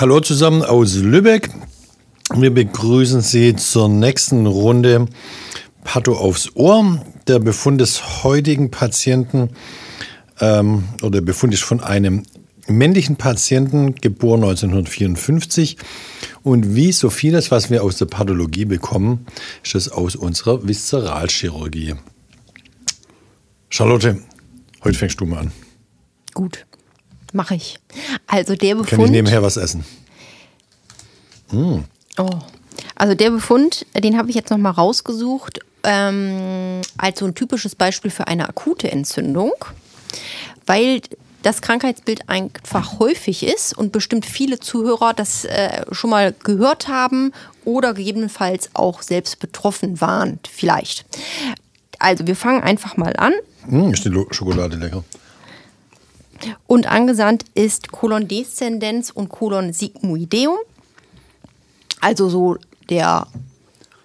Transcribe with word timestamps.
Hallo 0.00 0.20
zusammen 0.20 0.62
aus 0.62 0.94
Lübeck. 0.94 1.50
Wir 2.32 2.54
begrüßen 2.54 3.20
Sie 3.20 3.56
zur 3.56 3.88
nächsten 3.88 4.46
Runde 4.46 5.06
Patho 5.82 6.12
aufs 6.12 6.54
Ohr. 6.54 7.04
Der 7.26 7.40
Befund 7.40 7.80
des 7.80 8.22
heutigen 8.22 8.70
Patienten 8.70 9.50
ähm, 10.38 10.84
oder 11.02 11.14
der 11.14 11.22
Befund 11.22 11.52
ist 11.52 11.64
von 11.64 11.80
einem 11.80 12.22
männlichen 12.68 13.16
Patienten, 13.16 13.96
geboren 13.96 14.44
1954. 14.44 15.76
Und 16.44 16.76
wie 16.76 16.92
so 16.92 17.10
vieles, 17.10 17.50
was 17.50 17.68
wir 17.68 17.82
aus 17.82 17.96
der 17.96 18.06
Pathologie 18.06 18.66
bekommen, 18.66 19.26
ist 19.64 19.74
es 19.74 19.88
aus 19.88 20.14
unserer 20.14 20.68
Viszeralchirurgie. 20.68 21.96
Charlotte, 23.70 24.22
heute 24.84 24.98
fängst 24.98 25.20
du 25.20 25.26
mal 25.26 25.40
an. 25.40 25.52
Gut, 26.34 26.66
mache 27.32 27.54
ich. 27.54 27.78
Also 28.26 28.54
der 28.54 28.74
Befund. 28.74 28.90
Kann 28.90 29.00
ich 29.04 29.10
nebenher 29.10 29.42
was 29.42 29.56
essen? 29.56 29.84
Mm. 31.50 31.80
Oh. 32.18 32.30
Also 32.94 33.14
der 33.14 33.30
Befund, 33.30 33.86
den 33.94 34.16
habe 34.16 34.30
ich 34.30 34.36
jetzt 34.36 34.50
noch 34.50 34.58
mal 34.58 34.70
rausgesucht 34.70 35.60
ähm, 35.84 36.80
als 36.96 37.20
so 37.20 37.26
ein 37.26 37.34
typisches 37.34 37.74
Beispiel 37.74 38.10
für 38.10 38.26
eine 38.26 38.48
akute 38.48 38.90
Entzündung, 38.90 39.52
weil 40.66 41.00
das 41.42 41.62
Krankheitsbild 41.62 42.28
einfach 42.28 42.98
häufig 42.98 43.44
ist 43.44 43.76
und 43.76 43.92
bestimmt 43.92 44.26
viele 44.26 44.58
Zuhörer 44.58 45.14
das 45.14 45.44
äh, 45.44 45.84
schon 45.92 46.10
mal 46.10 46.34
gehört 46.42 46.88
haben 46.88 47.32
oder 47.64 47.94
gegebenenfalls 47.94 48.70
auch 48.74 49.02
selbst 49.02 49.38
betroffen 49.38 50.00
waren, 50.00 50.40
vielleicht. 50.50 51.04
Also 51.98 52.26
wir 52.26 52.36
fangen 52.36 52.62
einfach 52.62 52.96
mal 52.96 53.16
an. 53.16 53.32
Mmh, 53.66 53.92
ist 53.92 54.04
die 54.04 54.26
Schokolade 54.30 54.76
lecker. 54.76 55.04
Und 56.66 56.86
angesandt 56.86 57.44
ist 57.54 57.90
Kolondeszendenz 57.90 59.10
und 59.10 59.28
Kolon 59.28 59.72
sigmoideum. 59.72 60.58
Also 62.00 62.28
so 62.28 62.56
der 62.88 63.26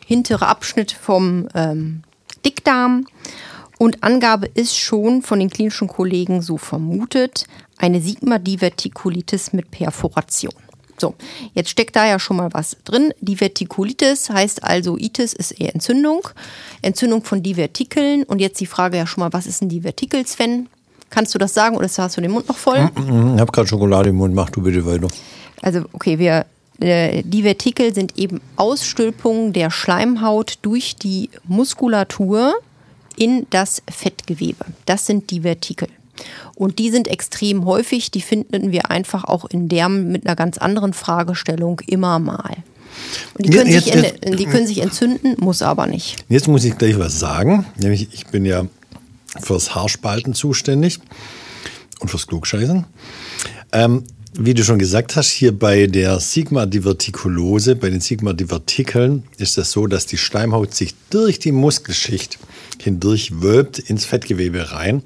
hintere 0.05 0.47
Abschnitt 0.47 0.91
vom 0.91 1.47
ähm, 1.53 2.03
Dickdarm. 2.45 3.05
Und 3.77 4.03
Angabe 4.03 4.47
ist 4.47 4.77
schon 4.77 5.21
von 5.21 5.39
den 5.39 5.49
klinischen 5.49 5.87
Kollegen 5.87 6.41
so 6.41 6.57
vermutet, 6.57 7.45
eine 7.77 8.01
Sigma-Divertikulitis 8.01 9.51
mit 9.53 9.71
Perforation. 9.71 10.53
So, 11.03 11.15
jetzt 11.53 11.69
steckt 11.69 11.97
da 11.97 12.07
ja 12.07 12.17
schon 12.17 12.37
mal 12.37 12.53
was 12.53 12.77
drin. 12.85 13.13
Divertikulitis 13.19 14.29
heißt 14.29 14.63
also, 14.63 14.97
Itis 14.97 15.33
ist 15.33 15.51
eher 15.51 15.75
Entzündung. 15.75 16.29
Entzündung 16.81 17.25
von 17.25 17.43
Divertikeln. 17.43 18.23
Und 18.23 18.39
jetzt 18.39 18.61
die 18.61 18.65
Frage 18.65 18.95
ja 18.95 19.05
schon 19.05 19.21
mal, 19.21 19.33
was 19.33 19.45
ist 19.45 19.61
ein 19.61 19.67
Divertikel, 19.67 20.25
Sven? 20.25 20.69
Kannst 21.09 21.35
du 21.35 21.39
das 21.39 21.53
sagen 21.53 21.75
oder 21.75 21.89
hast 21.89 22.15
du 22.15 22.21
den 22.21 22.31
Mund 22.31 22.47
noch 22.47 22.55
voll? 22.55 22.89
Ich 22.95 23.03
habe 23.41 23.51
gerade 23.51 23.67
Schokolade 23.67 24.11
im 24.11 24.15
Mund, 24.15 24.33
mach 24.33 24.49
du 24.49 24.61
bitte 24.61 24.85
weiter. 24.85 25.09
Also, 25.61 25.81
okay, 25.91 26.19
wir, 26.19 26.45
äh, 26.79 27.21
Divertikel 27.23 27.93
sind 27.93 28.17
eben 28.17 28.39
Ausstülpungen 28.55 29.51
der 29.51 29.71
Schleimhaut 29.71 30.57
durch 30.61 30.95
die 30.95 31.29
Muskulatur 31.43 32.53
in 33.17 33.45
das 33.49 33.83
Fettgewebe. 33.91 34.63
Das 34.85 35.05
sind 35.05 35.29
Divertikel. 35.31 35.89
Und 36.55 36.79
die 36.79 36.91
sind 36.91 37.07
extrem 37.07 37.65
häufig, 37.65 38.11
die 38.11 38.21
finden 38.21 38.71
wir 38.71 38.91
einfach 38.91 39.23
auch 39.23 39.45
in 39.45 39.69
der 39.69 39.89
mit 39.89 40.25
einer 40.25 40.35
ganz 40.35 40.57
anderen 40.57 40.93
Fragestellung 40.93 41.81
immer 41.87 42.19
mal. 42.19 42.57
Und 43.35 43.45
die 43.45 43.49
können, 43.49 43.71
jetzt, 43.71 43.85
sich, 43.85 43.95
jetzt, 43.95 44.39
die 44.39 44.45
können 44.45 44.67
sich 44.67 44.79
entzünden, 44.79 45.35
muss 45.39 45.61
aber 45.61 45.87
nicht. 45.87 46.23
Jetzt 46.29 46.47
muss 46.47 46.63
ich 46.63 46.77
gleich 46.77 46.97
was 46.99 47.19
sagen, 47.19 47.65
nämlich 47.77 48.09
ich 48.11 48.27
bin 48.27 48.45
ja 48.45 48.65
fürs 49.41 49.73
Haarspalten 49.73 50.33
zuständig 50.33 50.99
und 51.99 52.09
fürs 52.09 52.27
Klugscheißen. 52.27 52.85
Ähm, 53.71 54.03
wie 54.35 54.55
du 54.55 54.63
schon 54.63 54.79
gesagt 54.79 55.15
hast, 55.15 55.29
hier 55.29 55.57
bei 55.57 55.85
der 55.85 56.19
Sigma-Divertikulose, 56.19 57.75
bei 57.75 57.91
den 57.91 58.01
Sigma-Divertikeln, 58.01 59.23
ist 59.37 59.57
das 59.57 59.71
so, 59.71 59.85
dass 59.85 60.07
die 60.07 60.17
Schleimhaut 60.17 60.73
sich 60.73 60.95
durch 61.11 61.37
die 61.37 61.51
Muskelschicht 61.51 62.39
hindurch 62.81 63.41
wölbt 63.41 63.77
ins 63.77 64.05
Fettgewebe 64.05 64.71
rein. 64.71 65.03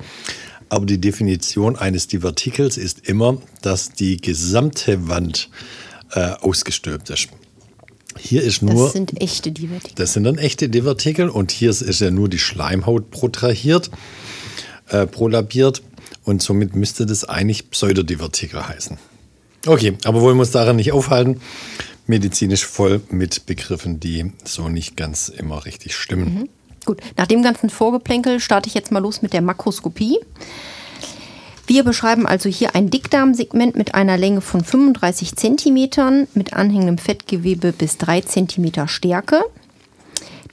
Aber 0.70 0.86
die 0.86 1.00
Definition 1.00 1.76
eines 1.76 2.08
Divertikels 2.08 2.78
ist 2.78 3.08
immer, 3.08 3.42
dass 3.62 3.92
die 3.92 4.18
gesamte 4.18 5.08
Wand 5.08 5.50
äh, 6.12 6.32
ausgestülpt 6.42 7.10
ist. 7.10 7.30
Hier 8.18 8.44
ist 8.44 8.62
nur. 8.62 8.86
Das 8.86 8.94
sind 8.94 9.22
echte 9.22 9.52
Divertikel. 9.52 9.96
Das 9.96 10.14
sind 10.14 10.24
dann 10.24 10.38
echte 10.38 10.70
Divertikel 10.70 11.30
und 11.30 11.52
hier 11.52 11.70
ist 11.70 12.02
ja 12.02 12.12
nur 12.12 12.30
die 12.30 12.40
Schleimhaut 12.40 13.12
protrahiert, 13.12 13.92
äh, 14.88 15.06
prolabiert 15.06 15.84
und 16.24 16.42
somit 16.42 16.76
müsste 16.76 17.06
das 17.06 17.24
eigentlich 17.24 17.70
Pseudodivertikel 17.70 18.68
heißen. 18.68 18.98
Okay, 19.66 19.98
aber 20.06 20.22
wollen 20.22 20.38
wir 20.38 20.42
uns 20.42 20.52
daran 20.52 20.78
nicht 20.78 20.92
aufhalten. 20.92 21.42
Medizinisch 22.06 22.66
voll 22.66 23.02
mit 23.10 23.46
Begriffen, 23.46 24.00
die 24.00 24.32
so 24.46 24.70
nicht 24.70 24.96
ganz 24.96 25.30
immer 25.30 25.66
richtig 25.66 25.96
stimmen. 25.96 26.34
Mhm. 26.34 26.50
Gut, 26.88 27.02
nach 27.18 27.28
dem 27.28 27.44
ganzen 27.44 27.70
Vorgeplänkel 27.70 28.40
starte 28.40 28.70
ich 28.70 28.74
jetzt 28.74 28.94
mal 28.94 29.02
los 29.02 29.22
mit 29.22 29.34
der 29.34 29.42
Makroskopie. 29.42 30.20
Wir 31.68 31.84
beschreiben 31.84 32.26
also 32.26 32.48
hier 32.48 32.76
ein 32.76 32.90
Dickdarmsegment 32.90 33.76
mit 33.76 33.94
einer 33.94 34.18
Länge 34.18 34.40
von 34.40 34.64
35 34.64 35.36
cm 35.36 36.28
mit 36.34 36.54
anhängendem 36.54 36.98
Fettgewebe 36.98 37.74
bis 37.74 37.98
3 37.98 38.22
cm 38.22 38.88
Stärke. 38.88 39.44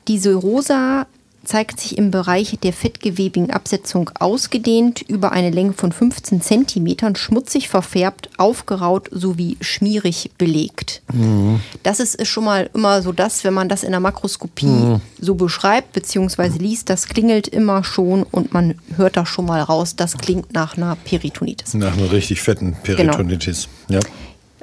Diese 0.08 0.34
rosa 0.34 1.06
zeigt 1.44 1.80
sich 1.80 1.98
im 1.98 2.10
Bereich 2.10 2.58
der 2.62 2.72
fettgewebigen 2.72 3.50
Absetzung 3.50 4.10
ausgedehnt 4.18 5.02
über 5.02 5.32
eine 5.32 5.50
Länge 5.50 5.72
von 5.72 5.92
15 5.92 6.40
cm, 6.40 7.16
schmutzig 7.16 7.68
verfärbt, 7.68 8.30
aufgeraut 8.36 9.08
sowie 9.10 9.56
schmierig 9.60 10.30
belegt. 10.38 11.02
Mhm. 11.12 11.60
Das 11.82 12.00
ist, 12.00 12.26
schon 12.26 12.44
mal 12.44 12.70
immer 12.74 13.02
so 13.02 13.12
das, 13.12 13.44
wenn 13.44 13.54
man 13.54 13.68
das 13.68 13.82
in 13.82 13.90
der 13.90 14.00
Makroskopie 14.00 14.66
mhm. 14.66 15.00
so 15.20 15.34
beschreibt 15.34 15.92
bzw. 15.92 16.58
liest, 16.58 16.90
das 16.90 17.08
klingelt 17.08 17.48
immer 17.48 17.84
schon 17.84 18.22
und 18.22 18.52
man 18.52 18.74
hört 18.96 19.16
da 19.16 19.26
schon 19.26 19.46
mal 19.46 19.60
raus, 19.60 19.96
das 19.96 20.18
klingt 20.18 20.52
nach 20.52 20.76
einer 20.76 20.96
Peritonitis. 20.96 21.74
Nach 21.74 21.96
einer 21.96 22.10
richtig 22.12 22.42
fetten 22.42 22.76
Peritonitis. 22.82 23.68
Genau. 23.88 24.00
Ja. 24.00 24.06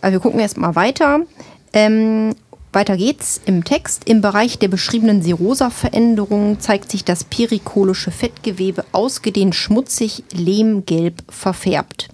Also 0.02 0.14
wir 0.14 0.20
gucken 0.20 0.40
erst 0.40 0.58
mal 0.58 0.76
weiter. 0.76 1.22
Ähm, 1.74 2.36
weiter 2.74 2.96
geht's 2.96 3.42
im 3.46 3.64
Text. 3.64 4.08
Im 4.08 4.22
Bereich 4.22 4.58
der 4.60 4.68
beschriebenen 4.68 5.22
Serosa-Veränderungen 5.22 6.60
zeigt 6.60 6.90
sich 6.90 7.04
das 7.04 7.24
perikolische 7.24 8.12
Fettgewebe 8.12 8.86
ausgedehnt 8.92 9.56
schmutzig, 9.56 10.24
lehmgelb 10.32 11.24
verfärbt. 11.30 12.10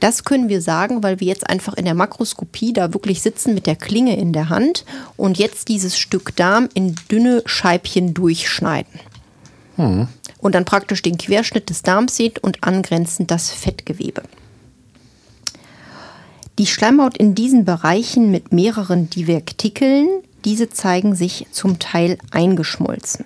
Das 0.00 0.24
können 0.24 0.48
wir 0.48 0.60
sagen, 0.60 1.02
weil 1.02 1.20
wir 1.20 1.26
jetzt 1.26 1.48
einfach 1.48 1.74
in 1.74 1.84
der 1.84 1.94
Makroskopie 1.94 2.72
da 2.72 2.92
wirklich 2.94 3.22
sitzen 3.22 3.54
mit 3.54 3.66
der 3.66 3.76
Klinge 3.76 4.16
in 4.16 4.32
der 4.32 4.48
Hand 4.48 4.84
und 5.16 5.38
jetzt 5.38 5.68
dieses 5.68 5.98
Stück 5.98 6.34
Darm 6.36 6.68
in 6.74 6.94
dünne 7.10 7.42
Scheibchen 7.46 8.14
durchschneiden. 8.14 9.00
Hm. 9.76 10.08
Und 10.38 10.54
dann 10.54 10.64
praktisch 10.64 11.02
den 11.02 11.18
Querschnitt 11.18 11.70
des 11.70 11.82
Darms 11.82 12.16
sieht 12.16 12.38
und 12.40 12.64
angrenzend 12.64 13.30
das 13.30 13.50
Fettgewebe. 13.50 14.22
Die 16.58 16.66
Schleimhaut 16.66 17.16
in 17.16 17.34
diesen 17.34 17.64
Bereichen 17.64 18.30
mit 18.30 18.52
mehreren 18.52 19.08
Divertikeln, 19.08 20.08
diese 20.44 20.68
zeigen 20.68 21.14
sich 21.14 21.46
zum 21.50 21.78
Teil 21.78 22.18
eingeschmolzen. 22.30 23.24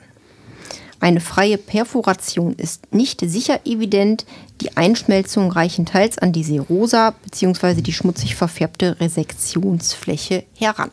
Eine 1.00 1.20
freie 1.20 1.58
Perforation 1.58 2.54
ist 2.54 2.92
nicht 2.92 3.20
sicher 3.20 3.60
evident. 3.64 4.24
Die 4.60 4.76
Einschmelzungen 4.76 5.50
reichen 5.50 5.84
teils 5.84 6.18
an 6.18 6.32
die 6.32 6.44
Serosa 6.44 7.14
bzw. 7.24 7.82
die 7.82 7.92
schmutzig 7.92 8.34
verfärbte 8.34 8.98
Resektionsfläche 8.98 10.44
heran. 10.54 10.90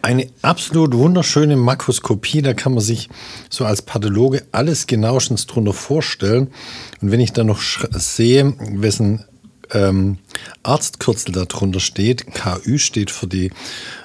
Eine 0.00 0.28
absolut 0.42 0.94
wunderschöne 0.94 1.56
Makroskopie, 1.56 2.42
da 2.42 2.54
kann 2.54 2.74
man 2.74 2.82
sich 2.82 3.08
so 3.50 3.64
als 3.64 3.82
Pathologe 3.82 4.44
alles 4.52 4.86
genauestens 4.86 5.46
drunter 5.46 5.72
vorstellen. 5.72 6.48
Und 7.00 7.10
wenn 7.10 7.20
ich 7.20 7.32
dann 7.32 7.46
noch 7.46 7.60
sehe, 7.60 8.54
wessen 8.58 9.24
ähm, 9.72 10.18
Arztkürzel 10.62 11.32
darunter 11.32 11.80
steht. 11.80 12.26
KÜ 12.34 12.78
steht 12.78 13.10
für 13.10 13.26
die 13.26 13.50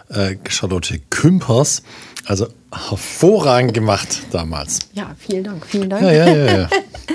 äh, 0.10 0.36
Charlotte 0.48 1.00
Kümpers. 1.10 1.84
Also 2.26 2.48
hervorragend 2.72 3.74
gemacht 3.74 4.22
damals. 4.32 4.80
Ja, 4.94 5.16
vielen 5.18 5.44
Dank, 5.44 5.66
vielen 5.66 5.90
Dank. 5.90 6.04
Ja, 6.04 6.12
ja, 6.12 6.28
ja. 6.28 6.58
ja. 6.62 6.70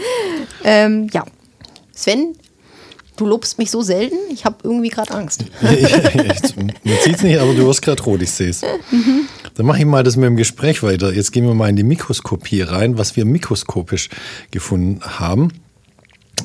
ähm, 0.64 1.08
ja. 1.12 1.24
Sven, 1.92 2.34
du 3.16 3.26
lobst 3.26 3.58
mich 3.58 3.70
so 3.70 3.82
selten, 3.82 4.16
ich 4.32 4.44
habe 4.44 4.56
irgendwie 4.64 4.88
gerade 4.88 5.14
Angst. 5.14 5.44
Man 5.62 5.76
sieht 5.76 7.16
es 7.16 7.22
nicht, 7.22 7.38
aber 7.38 7.54
du 7.54 7.66
wirst 7.66 7.82
gerade 7.82 8.02
rot, 8.02 8.22
ich 8.22 8.30
sehe 8.30 8.50
es. 8.50 8.62
Mhm. 8.90 9.28
Dann 9.54 9.66
mache 9.66 9.78
ich 9.78 9.84
mal 9.84 10.02
das 10.02 10.16
mit 10.16 10.26
dem 10.26 10.36
Gespräch 10.36 10.82
weiter. 10.82 11.12
Jetzt 11.12 11.32
gehen 11.32 11.46
wir 11.46 11.54
mal 11.54 11.68
in 11.68 11.76
die 11.76 11.84
Mikroskopie 11.84 12.62
rein, 12.62 12.98
was 12.98 13.14
wir 13.16 13.24
mikroskopisch 13.24 14.10
gefunden 14.50 15.00
haben. 15.02 15.52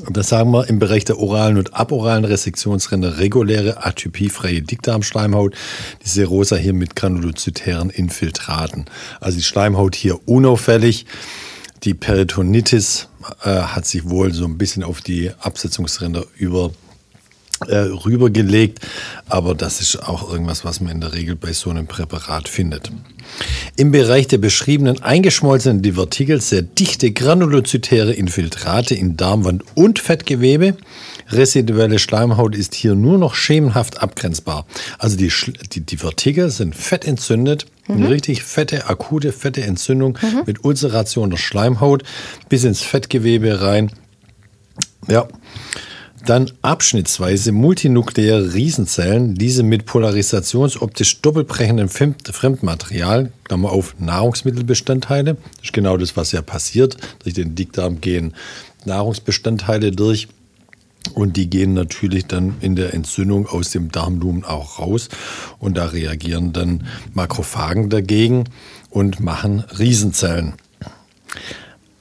Das 0.08 0.30
sagen 0.30 0.52
wir 0.52 0.68
im 0.70 0.80
Bereich 0.80 1.06
der 1.06 1.20
oralen 1.20 1.58
und 1.58 1.74
aboralen 1.74 2.26
Resektionsränder 2.26 3.20
reguläre 3.20 3.86
atypiefreie 3.86 4.62
Dickdarmschleimhaut. 4.62 5.56
Die 6.04 6.10
Serosa 6.10 6.56
hier 6.56 6.74
mit 6.74 6.96
granulozytären 6.96 7.90
Infiltraten. 7.90 8.86
Also 9.20 9.38
die 9.38 9.44
Schleimhaut 9.44 9.96
hier 9.96 10.28
unauffällig. 10.28 11.06
Die 11.84 11.94
Peritonitis 11.94 13.08
äh, 13.44 13.50
hat 13.50 13.86
sich 13.86 14.10
wohl 14.10 14.34
so 14.34 14.46
ein 14.46 14.58
bisschen 14.58 14.84
auf 14.84 15.02
die 15.02 15.32
Absetzungsränder 15.40 16.26
über 16.36 16.72
rübergelegt, 17.68 18.80
aber 19.28 19.56
das 19.56 19.82
ist 19.82 20.08
auch 20.08 20.32
irgendwas, 20.32 20.64
was 20.64 20.82
man 20.82 20.94
in 20.94 21.02
der 21.02 21.14
Regel 21.14 21.36
bei 21.36 21.54
so 21.54 21.70
einem 21.70 21.88
Präparat 21.88 22.48
findet. 22.48 22.92
Im 23.76 23.92
Bereich 23.92 24.28
der 24.28 24.38
beschriebenen 24.38 25.02
eingeschmolzenen 25.02 25.82
Divertikel 25.82 26.42
sehr 26.42 26.62
dichte 26.62 27.12
granulozytäre 27.12 28.14
Infiltrate 28.14 28.96
in 28.96 29.18
Darmwand 29.18 29.64
und 29.76 30.00
Fettgewebe. 30.00 30.76
Residuelle 31.30 32.00
Schleimhaut 32.00 32.56
ist 32.56 32.74
hier 32.74 32.96
nur 32.96 33.18
noch 33.18 33.36
schemenhaft 33.36 34.02
abgrenzbar. 34.02 34.66
Also 34.98 35.16
die, 35.16 35.32
die 35.72 35.82
Divertikel 35.82 36.50
sind 36.50 36.76
fettentzündet, 36.76 37.68
mhm. 37.88 37.96
eine 37.96 38.10
richtig 38.10 38.44
fette, 38.44 38.88
akute, 38.88 39.32
fette 39.32 39.62
Entzündung 39.62 40.18
mhm. 40.22 40.44
mit 40.46 40.66
Ulceration 40.66 41.30
der 41.30 41.38
Schleimhaut 41.38 42.04
bis 42.50 42.64
ins 42.64 42.82
Fettgewebe 42.82 43.62
rein. 43.62 43.92
Ja, 45.08 45.28
dann 46.26 46.52
abschnittsweise 46.62 47.52
multinukleäre 47.52 48.54
Riesenzellen, 48.54 49.36
diese 49.36 49.64
mit 49.64 49.86
polarisationsoptisch 49.86 51.22
doppelbrechendem 51.22 51.90
Fremdmaterial, 51.90 53.32
Klammer 53.44 53.72
auf 53.72 53.96
Nahrungsmittelbestandteile. 54.00 55.36
Das 55.36 55.66
ist 55.66 55.74
genau 55.74 55.98
das, 55.98 56.18
was 56.18 56.32
ja 56.32 56.42
passiert. 56.42 56.98
Durch 57.24 57.36
den 57.36 57.56
Dickdarm 57.56 58.02
gehen 58.02 58.34
Nahrungsbestandteile 58.86 59.92
durch. 59.92 60.28
Und 61.14 61.38
die 61.38 61.50
gehen 61.50 61.74
natürlich 61.74 62.26
dann 62.26 62.56
in 62.62 62.76
der 62.76 62.94
Entzündung 62.94 63.48
aus 63.48 63.72
dem 63.72 63.92
Darmlumen 63.92 64.44
auch 64.44 64.80
raus. 64.80 65.10
Und 65.58 65.78
da 65.78 65.86
reagieren 65.86 66.54
dann 66.54 66.86
Makrophagen 67.14 67.90
dagegen 67.90 68.46
und 68.90 69.20
machen 69.20 69.62
Riesenzellen. 69.80 70.54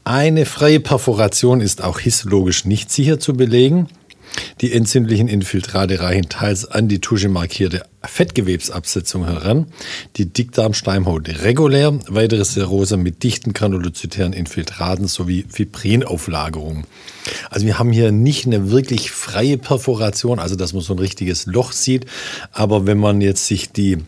Eine 0.04 0.46
freie 0.46 0.80
Perforation 0.80 1.60
ist 1.60 1.84
auch 1.84 2.00
histologisch 2.00 2.64
nicht 2.64 2.90
sicher 2.90 3.20
zu 3.20 3.34
belegen. 3.34 3.88
Die 4.60 4.72
entzündlichen 4.72 5.28
Infiltrate 5.28 6.00
reichen 6.00 6.28
teils 6.28 6.64
an 6.64 6.88
die 6.88 7.00
Tusche 7.00 7.28
markierte 7.28 7.82
Fettgewebsabsetzung 8.02 9.24
heran, 9.24 9.66
die 10.16 10.26
Dickdarmschleimhaut 10.26 11.28
regulär, 11.42 11.98
weitere 12.08 12.44
Serose 12.44 12.96
mit 12.96 13.22
dichten 13.22 13.52
granulozytären 13.52 14.32
Infiltraten 14.32 15.06
sowie 15.06 15.44
Fibrinauflagerungen. 15.48 16.84
Also 17.50 17.66
wir 17.66 17.78
haben 17.78 17.92
hier 17.92 18.12
nicht 18.12 18.46
eine 18.46 18.70
wirklich 18.70 19.10
freie 19.10 19.58
Perforation, 19.58 20.38
also 20.38 20.56
dass 20.56 20.72
man 20.72 20.82
so 20.82 20.94
ein 20.94 20.98
richtiges 20.98 21.46
Loch 21.46 21.72
sieht, 21.72 22.06
aber 22.52 22.86
wenn 22.86 22.98
man 22.98 23.20
jetzt 23.20 23.46
sich 23.46 23.72
die 23.72 23.98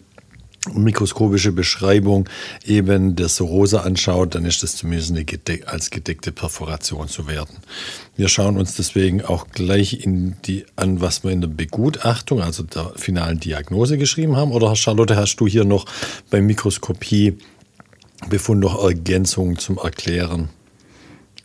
mikroskopische 0.74 1.52
Beschreibung 1.52 2.28
eben 2.64 3.16
der 3.16 3.28
Serose 3.28 3.82
anschaut, 3.82 4.34
dann 4.34 4.44
ist 4.44 4.62
das 4.62 4.76
zumindest 4.76 5.10
eine 5.10 5.24
gedeck 5.24 5.68
als 5.68 5.90
gedeckte 5.90 6.32
Perforation 6.32 7.08
zu 7.08 7.26
werten. 7.26 7.56
Wir 8.16 8.28
schauen 8.28 8.58
uns 8.58 8.74
deswegen 8.74 9.24
auch 9.24 9.48
gleich 9.48 10.04
in 10.04 10.36
die, 10.44 10.66
an, 10.76 11.00
was 11.00 11.24
wir 11.24 11.30
in 11.30 11.40
der 11.40 11.48
Begutachtung, 11.48 12.42
also 12.42 12.62
der 12.62 12.92
finalen 12.96 13.40
Diagnose 13.40 13.96
geschrieben 13.96 14.36
haben. 14.36 14.52
Oder 14.52 14.76
Charlotte, 14.76 15.16
hast 15.16 15.36
du 15.36 15.46
hier 15.46 15.64
noch 15.64 15.86
beim 16.28 16.46
Mikroskopie 16.46 17.38
Befund 18.28 18.60
noch 18.60 18.84
Ergänzungen 18.84 19.56
zum 19.56 19.78
Erklären? 19.78 20.50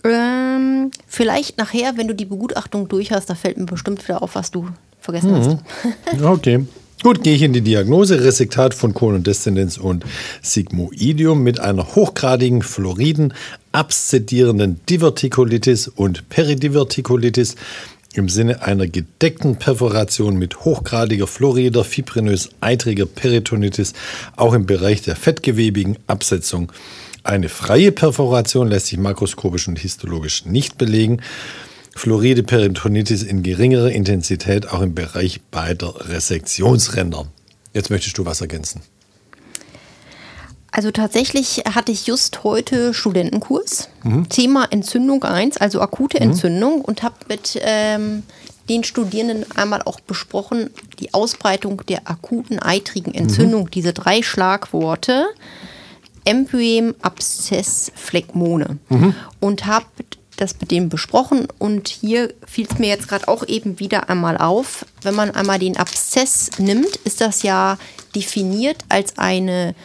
Ähm, 0.04 0.92
vielleicht 1.08 1.58
nachher, 1.58 1.98
wenn 1.98 2.10
du 2.10 2.14
die 2.14 2.26
Begutachtung 2.26 2.90
durch 2.90 3.12
hast, 3.12 3.30
da 3.30 3.36
fällt 3.36 3.58
mir 3.58 3.66
bestimmt 3.66 4.06
wieder 4.06 4.22
auf, 4.22 4.36
was 4.36 4.52
du 4.52 4.68
vergessen 5.00 5.32
mhm. 5.32 5.60
hast. 6.14 6.22
okay. 6.22 6.66
Gut, 7.04 7.24
gehe 7.24 7.36
ich 7.36 7.42
in 7.44 7.54
die 7.54 7.62
Diagnose. 7.62 8.24
Resektat 8.24 8.74
von 8.74 8.94
Kolondeszendenz 8.94 9.78
und 9.78 10.04
Sigmoidium 10.42 11.44
mit 11.44 11.60
einer 11.60 11.96
hochgradigen 11.96 12.62
Fluoriden, 12.62 13.34
abszedierenden 13.74 14.80
Divertikulitis 14.90 15.88
und 15.88 16.30
Peridivertikulitis 16.30 17.56
im 18.14 18.30
Sinne 18.30 18.64
einer 18.64 18.88
gedeckten 18.88 19.58
Perforation 19.58 20.38
mit 20.38 20.62
hochgradiger 20.62 21.28
Fluorider, 21.28 21.84
fibrinös-eitriger 21.84 23.06
Peritonitis, 23.06 23.94
auch 24.38 24.54
im 24.54 24.66
Bereich 24.66 25.02
der 25.02 25.16
fettgewebigen 25.16 25.98
Absetzung. 26.08 26.72
Eine 27.24 27.50
freie 27.50 27.92
Perforation 27.92 28.70
lässt 28.70 28.88
sich 28.88 28.98
makroskopisch 28.98 29.68
und 29.68 29.80
histologisch 29.80 30.46
nicht 30.46 30.78
belegen. 30.78 31.22
Fluoride 31.96 32.44
Peritonitis 32.44 33.24
in 33.24 33.42
geringerer 33.42 33.90
Intensität 33.90 34.70
auch 34.70 34.82
im 34.82 34.94
Bereich 34.94 35.42
beider 35.50 36.10
Resektionsränder. 36.10 37.26
Jetzt 37.74 37.90
möchtest 37.90 38.18
du 38.18 38.26
was 38.26 38.42
ergänzen. 38.42 38.82
Also 40.72 40.92
tatsächlich 40.92 41.64
hatte 41.74 41.94
ich 41.94 42.06
just 42.06 42.44
heute 42.44 42.94
Studentenkurs. 42.94 43.88
Mhm. 44.04 44.28
Thema 44.28 44.66
Entzündung 44.72 45.24
1, 45.24 45.56
also 45.56 45.80
akute 45.80 46.18
mhm. 46.18 46.32
Entzündung 46.32 46.82
und 46.82 47.02
habe 47.02 47.16
mit 47.30 47.58
ähm, 47.62 48.24
den 48.68 48.84
Studierenden 48.84 49.46
einmal 49.56 49.82
auch 49.82 50.02
besprochen, 50.02 50.72
die 51.00 51.14
Ausbreitung 51.14 51.82
der 51.88 52.10
akuten 52.10 52.60
eitrigen 52.60 53.14
Entzündung, 53.14 53.64
mhm. 53.64 53.72
diese 53.72 53.94
drei 53.94 54.22
Schlagworte. 54.22 55.28
Empyem, 56.26 56.96
Abszess, 57.02 57.92
Phlegmone. 57.96 58.80
Mhm. 58.90 59.16
Und 59.40 59.66
habe 59.68 59.86
das 60.38 60.60
mit 60.60 60.72
dem 60.72 60.90
besprochen 60.90 61.48
und 61.60 61.88
hier 61.88 62.34
fiel 62.46 62.68
es 62.70 62.80
mir 62.80 62.88
jetzt 62.88 63.08
gerade 63.08 63.28
auch 63.28 63.48
eben 63.48 63.80
wieder 63.80 64.10
einmal 64.10 64.38
auf, 64.38 64.86
wenn 65.02 65.16
man 65.16 65.32
einmal 65.32 65.60
den 65.60 65.78
Abszess 65.78 66.52
nimmt, 66.58 66.96
ist 66.98 67.22
das 67.22 67.44
ja 67.44 67.78
definiert 68.16 68.84
als 68.90 69.18
eine 69.18 69.76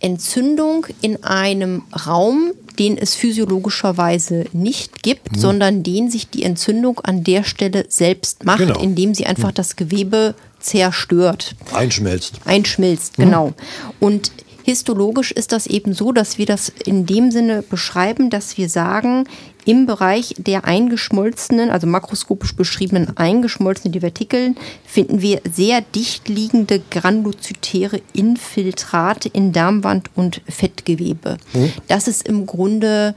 Entzündung 0.00 0.86
in 1.00 1.24
einem 1.24 1.82
Raum, 2.06 2.52
den 2.78 2.98
es 2.98 3.14
physiologischerweise 3.14 4.44
nicht 4.52 5.02
gibt, 5.02 5.32
mhm. 5.32 5.38
sondern 5.38 5.82
den 5.82 6.10
sich 6.10 6.28
die 6.28 6.42
Entzündung 6.42 7.00
an 7.00 7.24
der 7.24 7.42
Stelle 7.44 7.86
selbst 7.88 8.44
macht, 8.44 8.58
genau. 8.58 8.80
indem 8.80 9.14
sie 9.14 9.24
einfach 9.24 9.50
mhm. 9.50 9.54
das 9.54 9.76
Gewebe 9.76 10.34
zerstört. 10.60 11.54
Einschmelzt. 11.72 12.40
Einschmilzt, 12.44 13.16
genau. 13.16 13.48
Mhm. 13.48 13.54
Und 14.00 14.32
Histologisch 14.64 15.30
ist 15.30 15.52
das 15.52 15.66
eben 15.66 15.92
so, 15.92 16.10
dass 16.10 16.38
wir 16.38 16.46
das 16.46 16.72
in 16.86 17.04
dem 17.04 17.30
Sinne 17.30 17.60
beschreiben, 17.60 18.30
dass 18.30 18.56
wir 18.56 18.70
sagen, 18.70 19.28
im 19.66 19.84
Bereich 19.84 20.34
der 20.38 20.64
eingeschmolzenen, 20.64 21.68
also 21.68 21.86
makroskopisch 21.86 22.56
beschriebenen 22.56 23.14
eingeschmolzenen 23.18 23.92
Divertikeln 23.92 24.56
finden 24.86 25.20
wir 25.20 25.42
sehr 25.52 25.82
dicht 25.82 26.30
liegende 26.30 26.80
granulozytäre 26.90 28.00
Infiltrate 28.14 29.28
in 29.28 29.52
Darmwand 29.52 30.10
und 30.14 30.40
Fettgewebe. 30.48 31.36
Mhm. 31.52 31.72
Das 31.88 32.08
ist 32.08 32.26
im 32.26 32.46
Grunde 32.46 33.14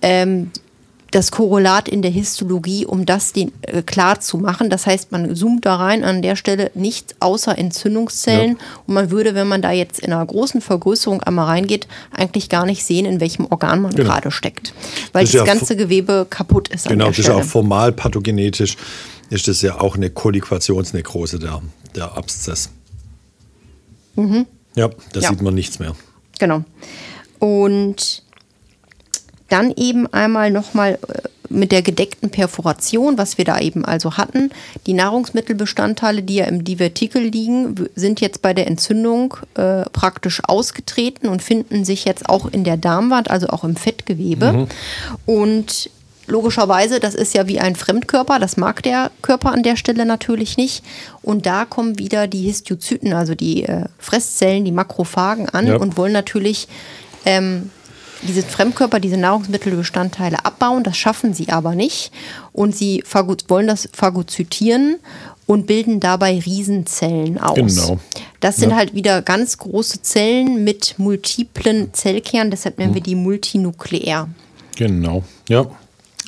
ähm, 0.00 0.50
das 1.16 1.30
Korrelat 1.30 1.88
in 1.88 2.02
der 2.02 2.10
Histologie, 2.10 2.84
um 2.84 3.06
das 3.06 3.32
den, 3.32 3.50
äh, 3.62 3.82
klar 3.82 4.20
zu 4.20 4.36
machen. 4.36 4.68
Das 4.68 4.86
heißt, 4.86 5.12
man 5.12 5.34
zoomt 5.34 5.64
da 5.64 5.76
rein 5.76 6.04
an 6.04 6.20
der 6.20 6.36
Stelle 6.36 6.70
nichts 6.74 7.14
außer 7.20 7.56
Entzündungszellen 7.56 8.52
ja. 8.52 8.64
und 8.86 8.94
man 8.94 9.10
würde, 9.10 9.34
wenn 9.34 9.48
man 9.48 9.62
da 9.62 9.72
jetzt 9.72 9.98
in 10.00 10.12
einer 10.12 10.24
großen 10.24 10.60
Vergrößerung 10.60 11.22
einmal 11.22 11.46
reingeht, 11.46 11.88
eigentlich 12.12 12.48
gar 12.48 12.66
nicht 12.66 12.84
sehen, 12.84 13.06
in 13.06 13.20
welchem 13.20 13.46
Organ 13.46 13.80
man 13.80 13.94
genau. 13.94 14.10
gerade 14.10 14.30
steckt, 14.30 14.74
weil 15.12 15.24
das, 15.24 15.32
das 15.32 15.44
ganze 15.44 15.74
Gewebe 15.74 16.26
kaputt 16.28 16.68
ist. 16.68 16.86
Genau, 16.88 17.08
das 17.08 17.18
ist 17.18 17.30
auch 17.30 17.42
formal 17.42 17.92
pathogenetisch 17.92 18.76
ist 19.28 19.48
das 19.48 19.62
ja 19.62 19.80
auch 19.80 19.96
eine 19.96 20.10
Kolliquationsnekrose 20.10 21.38
der, 21.38 21.60
der 21.94 22.16
Abszess. 22.16 22.70
Mhm. 24.14 24.46
Ja, 24.76 24.88
da 25.12 25.20
ja. 25.20 25.30
sieht 25.30 25.42
man 25.42 25.54
nichts 25.54 25.78
mehr. 25.78 25.96
Genau. 26.38 26.62
Und 27.38 28.22
dann 29.56 29.72
eben 29.74 30.06
einmal 30.12 30.50
nochmal 30.50 30.98
äh, 31.08 31.28
mit 31.48 31.72
der 31.72 31.80
gedeckten 31.80 32.30
Perforation, 32.30 33.16
was 33.16 33.38
wir 33.38 33.44
da 33.44 33.58
eben 33.58 33.84
also 33.84 34.16
hatten. 34.16 34.50
Die 34.86 34.92
Nahrungsmittelbestandteile, 34.92 36.22
die 36.22 36.36
ja 36.36 36.46
im 36.46 36.64
Divertikel 36.64 37.22
liegen, 37.22 37.88
sind 37.94 38.20
jetzt 38.20 38.42
bei 38.42 38.52
der 38.52 38.66
Entzündung 38.66 39.36
äh, 39.54 39.84
praktisch 39.92 40.42
ausgetreten 40.44 41.28
und 41.28 41.42
finden 41.42 41.84
sich 41.84 42.04
jetzt 42.04 42.28
auch 42.28 42.46
in 42.52 42.64
der 42.64 42.76
Darmwand, 42.76 43.30
also 43.30 43.46
auch 43.48 43.64
im 43.64 43.76
Fettgewebe. 43.76 44.52
Mhm. 44.52 44.66
Und 45.24 45.90
logischerweise, 46.26 47.00
das 47.00 47.14
ist 47.14 47.34
ja 47.34 47.46
wie 47.46 47.60
ein 47.60 47.76
Fremdkörper, 47.76 48.38
das 48.38 48.56
mag 48.56 48.82
der 48.82 49.10
Körper 49.22 49.52
an 49.52 49.62
der 49.62 49.76
Stelle 49.76 50.04
natürlich 50.04 50.56
nicht. 50.56 50.84
Und 51.22 51.46
da 51.46 51.64
kommen 51.64 51.98
wieder 51.98 52.26
die 52.26 52.42
Histiozyten, 52.42 53.14
also 53.14 53.34
die 53.34 53.62
äh, 53.62 53.84
Fresszellen, 53.98 54.64
die 54.64 54.72
Makrophagen 54.72 55.48
an 55.48 55.68
ja. 55.68 55.76
und 55.76 55.96
wollen 55.96 56.12
natürlich 56.12 56.68
ähm, 57.24 57.70
diese 58.22 58.42
Fremdkörper, 58.42 59.00
diese 59.00 59.16
Nahrungsmittelbestandteile 59.16 60.44
abbauen. 60.44 60.82
Das 60.82 60.96
schaffen 60.96 61.34
sie 61.34 61.48
aber 61.50 61.74
nicht. 61.74 62.10
Und 62.52 62.74
sie 62.76 63.02
wollen 63.48 63.66
das 63.66 63.88
phagozytieren 63.92 64.96
und 65.46 65.66
bilden 65.66 66.00
dabei 66.00 66.38
Riesenzellen 66.38 67.38
aus. 67.38 67.54
Genau. 67.56 67.98
Das 68.40 68.56
sind 68.56 68.70
Ja. 68.70 68.76
halt 68.76 68.94
wieder 68.94 69.22
ganz 69.22 69.58
große 69.58 70.02
Zellen 70.02 70.64
mit 70.64 70.94
multiplen 70.98 71.92
Zellkernen, 71.94 72.50
deshalb 72.50 72.78
nennen 72.78 72.94
wir 72.94 73.00
die 73.02 73.14
multinukleär. 73.14 74.28
Genau. 74.76 75.22
Ja. 75.48 75.66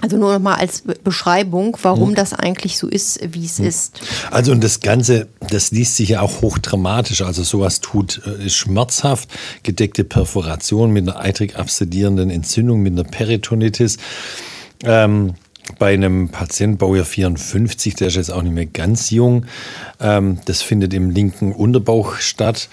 Also 0.00 0.16
nur 0.16 0.32
noch 0.32 0.38
mal 0.38 0.54
als 0.54 0.82
Be- 0.82 0.96
Beschreibung, 1.02 1.76
warum 1.82 2.14
das 2.14 2.32
eigentlich 2.32 2.78
so 2.78 2.86
ist, 2.86 3.18
wie 3.32 3.44
es 3.44 3.58
ist. 3.58 4.00
Also 4.30 4.52
und 4.52 4.62
das 4.62 4.78
Ganze, 4.80 5.26
das 5.50 5.72
liest 5.72 5.96
sich 5.96 6.10
ja 6.10 6.20
auch 6.20 6.40
hochdramatisch. 6.40 7.22
Also 7.22 7.42
sowas 7.42 7.80
tut, 7.80 8.22
äh, 8.24 8.46
ist 8.46 8.54
schmerzhaft. 8.54 9.28
Gedeckte 9.64 10.04
Perforation 10.04 10.92
mit 10.92 11.08
einer 11.08 11.18
eitrig 11.18 11.56
absedierenden 11.56 12.30
Entzündung, 12.30 12.80
mit 12.80 12.92
einer 12.92 13.04
Peritonitis. 13.04 13.96
Ähm, 14.84 15.34
bei 15.78 15.92
einem 15.92 16.28
Patienten, 16.28 16.78
Baujahr 16.78 17.04
54, 17.04 17.94
der 17.96 18.08
ist 18.08 18.14
jetzt 18.16 18.30
auch 18.30 18.42
nicht 18.42 18.54
mehr 18.54 18.66
ganz 18.66 19.10
jung. 19.10 19.46
Ähm, 20.00 20.38
das 20.44 20.62
findet 20.62 20.94
im 20.94 21.10
linken 21.10 21.52
Unterbauch 21.52 22.16
statt. 22.16 22.68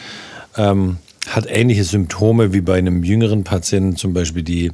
Ähm, 0.58 0.98
hat 1.28 1.46
ähnliche 1.50 1.84
Symptome 1.84 2.54
wie 2.54 2.62
bei 2.62 2.78
einem 2.78 3.04
jüngeren 3.04 3.44
Patienten, 3.44 3.96
zum 3.96 4.14
Beispiel 4.14 4.44
die, 4.44 4.72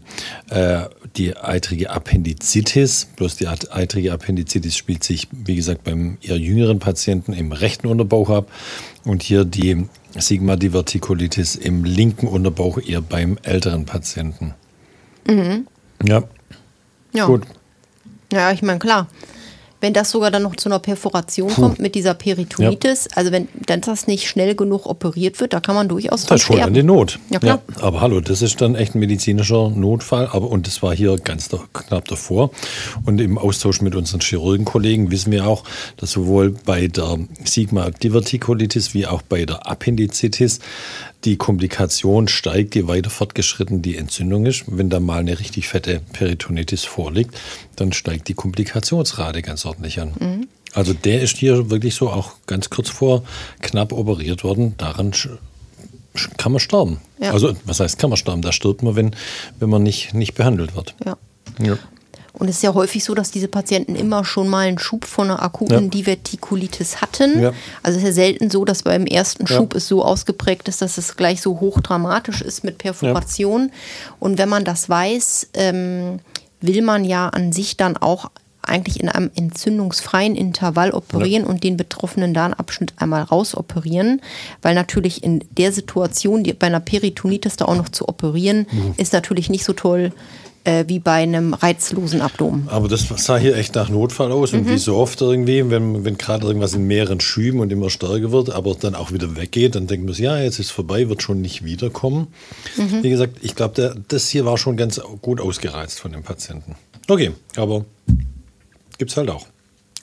äh, 0.49 0.81
die 1.17 1.35
eitrige 1.37 1.89
Appendizitis. 1.89 3.07
Bloß 3.15 3.37
die 3.37 3.47
eit- 3.47 3.71
eitrige 3.73 4.11
Appendizitis 4.11 4.75
spielt 4.75 5.03
sich, 5.03 5.27
wie 5.31 5.55
gesagt, 5.55 5.83
beim 5.83 6.17
eher 6.21 6.37
jüngeren 6.37 6.79
Patienten 6.79 7.33
im 7.33 7.51
rechten 7.51 7.87
Unterbauch 7.87 8.29
ab. 8.29 8.51
Und 9.05 9.23
hier 9.23 9.45
die 9.45 9.85
Sigma-Divertikulitis 10.17 11.55
im 11.55 11.83
linken 11.85 12.27
Unterbauch 12.27 12.77
eher 12.79 13.01
beim 13.01 13.37
älteren 13.43 13.85
Patienten. 13.85 14.53
Ja, 16.03 16.23
Ja. 17.13 17.25
gut. 17.25 17.43
Ja, 18.31 18.51
ich 18.51 18.61
meine, 18.61 18.79
klar. 18.79 19.07
Wenn 19.81 19.93
das 19.93 20.11
sogar 20.11 20.31
dann 20.31 20.43
noch 20.43 20.55
zu 20.55 20.69
einer 20.69 20.79
Perforation 20.79 21.51
kommt 21.51 21.79
mit 21.79 21.95
dieser 21.95 22.13
Peritonitis, 22.13 23.07
also 23.15 23.31
wenn 23.31 23.47
dann 23.65 23.81
das 23.81 24.07
nicht 24.07 24.27
schnell 24.27 24.55
genug 24.55 24.85
operiert 24.85 25.39
wird, 25.39 25.53
da 25.53 25.59
kann 25.59 25.75
man 25.75 25.89
durchaus 25.89 26.27
Das 26.27 26.41
ist 26.41 26.47
schon 26.47 26.61
an 26.61 26.73
die 26.73 26.83
Not. 26.83 27.19
Ja, 27.31 27.39
klar. 27.39 27.61
aber 27.81 27.99
hallo, 27.99 28.21
das 28.21 28.41
ist 28.41 28.61
dann 28.61 28.75
echt 28.75 28.95
ein 28.95 28.99
medizinischer 28.99 29.69
Notfall. 29.71 30.29
Aber, 30.31 30.49
und 30.49 30.67
das 30.67 30.83
war 30.83 30.95
hier 30.95 31.15
ganz 31.17 31.49
da, 31.49 31.59
knapp 31.73 32.07
davor. 32.07 32.51
Und 33.05 33.19
im 33.19 33.37
Austausch 33.37 33.81
mit 33.81 33.95
unseren 33.95 34.21
Chirurgenkollegen 34.21 35.09
wissen 35.09 35.31
wir 35.31 35.47
auch, 35.47 35.63
dass 35.97 36.11
sowohl 36.11 36.55
bei 36.65 36.87
der 36.87 37.17
Sigma-Divertikulitis 37.43 38.93
wie 38.93 39.07
auch 39.07 39.23
bei 39.23 39.45
der 39.45 39.67
Appendizitis 39.67 40.59
die 41.23 41.37
Komplikation 41.37 42.27
steigt, 42.27 42.75
je 42.75 42.87
weiter 42.87 43.09
fortgeschritten 43.09 43.81
die 43.81 43.97
Entzündung 43.97 44.45
ist. 44.45 44.63
Wenn 44.67 44.89
da 44.89 44.99
mal 44.99 45.19
eine 45.19 45.39
richtig 45.39 45.67
fette 45.67 46.01
Peritonitis 46.13 46.83
vorliegt, 46.83 47.35
dann 47.75 47.93
steigt 47.93 48.27
die 48.27 48.33
Komplikationsrate 48.33 49.41
ganz 49.41 49.65
ordentlich 49.65 49.99
an. 49.99 50.13
Mhm. 50.19 50.47
Also 50.73 50.93
der 50.93 51.21
ist 51.21 51.37
hier 51.37 51.69
wirklich 51.69 51.95
so 51.95 52.09
auch 52.09 52.33
ganz 52.47 52.69
kurz 52.69 52.89
vor 52.89 53.23
knapp 53.61 53.91
operiert 53.91 54.43
worden. 54.43 54.75
Daran 54.77 55.11
kann 56.37 56.51
man 56.51 56.59
sterben. 56.59 56.99
Ja. 57.19 57.31
Also 57.33 57.55
was 57.65 57.79
heißt 57.79 57.99
kann 57.99 58.09
man 58.09 58.17
sterben? 58.17 58.41
Da 58.41 58.51
stirbt 58.51 58.81
man, 58.81 58.95
wenn, 58.95 59.15
wenn 59.59 59.69
man 59.69 59.83
nicht, 59.83 60.13
nicht 60.13 60.33
behandelt 60.35 60.75
wird. 60.75 60.95
Ja. 61.05 61.17
Ja. 61.59 61.77
Und 62.33 62.47
es 62.49 62.57
ist 62.57 62.63
ja 62.63 62.73
häufig 62.73 63.03
so, 63.03 63.13
dass 63.13 63.29
diese 63.31 63.47
Patienten 63.49 63.95
immer 63.95 64.23
schon 64.23 64.47
mal 64.47 64.67
einen 64.67 64.79
Schub 64.79 65.05
von 65.05 65.29
einer 65.29 65.43
akuten 65.43 65.83
Ja. 65.83 65.89
Divertikulitis 65.89 67.01
hatten. 67.01 67.41
Ja. 67.41 67.53
Also 67.83 67.97
es 67.97 68.03
ist 68.03 68.09
ja 68.09 68.13
selten 68.13 68.49
so, 68.49 68.63
dass 68.65 68.83
beim 68.83 69.05
ersten 69.05 69.45
Ja. 69.47 69.55
Schub 69.57 69.75
es 69.75 69.87
so 69.87 70.03
ausgeprägt 70.05 70.67
ist, 70.67 70.81
dass 70.81 70.97
es 70.97 71.17
gleich 71.17 71.41
so 71.41 71.59
hochdramatisch 71.59 72.41
ist 72.41 72.63
mit 72.63 72.77
Perforation. 72.77 73.71
Und 74.19 74.37
wenn 74.37 74.49
man 74.49 74.63
das 74.63 74.87
weiß, 74.89 75.49
ähm, 75.55 76.19
will 76.61 76.81
man 76.81 77.03
ja 77.03 77.27
an 77.29 77.51
sich 77.51 77.75
dann 77.77 77.97
auch 77.97 78.31
eigentlich 78.63 78.99
in 78.99 79.09
einem 79.09 79.31
entzündungsfreien 79.35 80.35
Intervall 80.35 80.91
operieren 80.91 81.43
und 81.45 81.63
den 81.63 81.77
betroffenen 81.77 82.33
Darmabschnitt 82.35 82.93
einmal 82.97 83.23
rausoperieren, 83.23 84.21
weil 84.61 84.75
natürlich 84.75 85.23
in 85.23 85.43
der 85.57 85.71
Situation, 85.71 86.43
die, 86.43 86.53
bei 86.53 86.67
einer 86.67 86.79
Peritonitis 86.79 87.55
da 87.57 87.65
auch 87.65 87.75
noch 87.75 87.89
zu 87.89 88.07
operieren, 88.07 88.67
Mhm. 88.71 88.93
ist 88.97 89.13
natürlich 89.13 89.49
nicht 89.49 89.65
so 89.65 89.73
toll 89.73 90.11
äh, 90.63 90.85
wie 90.87 90.99
bei 90.99 91.13
einem 91.23 91.53
reizlosen 91.53 92.21
Abdomen. 92.21 92.67
Aber 92.69 92.87
das 92.87 93.07
sah 93.17 93.37
hier 93.37 93.55
echt 93.55 93.75
nach 93.75 93.89
Notfall 93.89 94.31
aus 94.31 94.51
Mhm. 94.51 94.59
und 94.59 94.69
wie 94.69 94.77
so 94.77 94.95
oft 94.97 95.19
irgendwie, 95.21 95.69
wenn, 95.69 96.05
wenn 96.05 96.17
gerade 96.17 96.45
irgendwas 96.45 96.73
in 96.73 96.85
mehreren 96.85 97.19
Schüben 97.19 97.59
und 97.59 97.71
immer 97.71 97.89
stärker 97.89 98.31
wird, 98.31 98.49
aber 98.51 98.75
dann 98.75 98.93
auch 98.95 99.11
wieder 99.11 99.35
weggeht, 99.35 99.75
dann 99.75 99.87
denkt 99.87 100.05
man 100.05 100.13
sich, 100.13 100.23
ja, 100.23 100.37
jetzt 100.39 100.59
ist 100.59 100.71
vorbei, 100.71 101.09
wird 101.09 101.23
schon 101.23 101.41
nicht 101.41 101.63
wiederkommen. 101.65 102.27
Mhm. 102.77 103.03
Wie 103.03 103.09
gesagt, 103.09 103.37
ich 103.41 103.55
glaube, 103.55 103.95
das 104.07 104.27
hier 104.29 104.45
war 104.45 104.57
schon 104.57 104.77
ganz 104.77 105.01
gut 105.21 105.41
ausgereizt 105.41 105.99
von 105.99 106.11
dem 106.11 106.23
Patienten. 106.23 106.75
Okay, 107.07 107.31
aber 107.55 107.85
gibt's 108.97 109.17
halt 109.17 109.29
auch. 109.29 109.47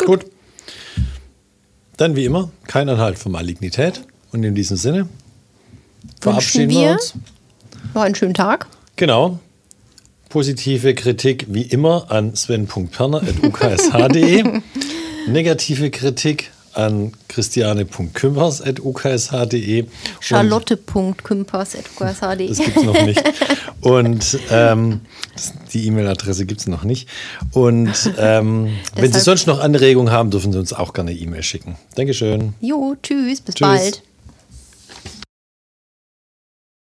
Gut. 0.04 0.26
Dann 1.96 2.14
wie 2.16 2.24
immer, 2.24 2.50
kein 2.66 2.88
Anhalt 2.88 3.18
für 3.18 3.28
Malignität. 3.28 4.02
Und 4.30 4.44
in 4.44 4.54
diesem 4.54 4.76
Sinne 4.76 5.08
verabschieden 6.20 6.70
wir 6.70 6.80
wir 6.80 6.92
uns. 6.92 7.14
noch 7.94 8.02
einen 8.02 8.14
schönen 8.14 8.34
Tag. 8.34 8.66
Genau. 8.96 9.38
Positive 10.28 10.94
Kritik 10.94 11.46
wie 11.48 11.62
immer 11.62 12.10
an 12.10 12.36
sven.perner.uksh.de. 12.36 14.60
Negative 15.28 15.90
Kritik 15.90 16.50
an 16.74 17.12
christiane.kümpers.uksh.de. 17.28 19.82
Und 19.82 19.90
Charlotte.kümpers.qshd. 20.20 22.50
Das 22.50 22.58
gibt 22.58 22.76
es 22.76 22.84
noch 22.84 23.02
nicht. 23.04 23.22
Und 23.80 24.38
ähm, 24.50 25.00
das, 25.34 25.54
die 25.72 25.86
E-Mail-Adresse 25.86 26.44
gibt 26.46 26.60
es 26.60 26.66
noch 26.66 26.82
nicht. 26.84 27.08
Und 27.52 28.12
ähm, 28.18 28.70
wenn 28.94 29.12
Sie 29.12 29.20
sonst 29.20 29.46
noch 29.46 29.60
Anregungen 29.60 30.12
haben, 30.12 30.30
dürfen 30.30 30.52
Sie 30.52 30.58
uns 30.58 30.72
auch 30.72 30.92
gerne 30.92 31.12
E-Mail 31.12 31.42
schicken. 31.42 31.76
Dankeschön. 31.96 32.54
Jo, 32.60 32.94
tschüss, 33.02 33.40
bis 33.40 33.56
Tschüss. 33.56 33.66
bald. 33.66 34.02